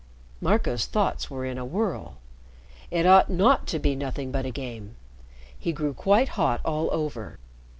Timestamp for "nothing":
3.95-4.31